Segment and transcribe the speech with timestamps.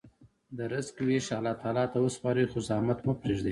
[0.57, 3.49] د رزق ویش الله تعالی ته وسپارئ، خو زحمت مه پرېږدئ.